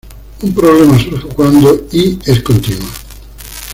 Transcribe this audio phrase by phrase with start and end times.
[0.41, 2.89] Un problema surge cuando Y es continua.